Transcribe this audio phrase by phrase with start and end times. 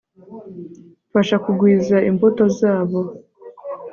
[1.11, 2.99] fasha kugwiza imbuto zabo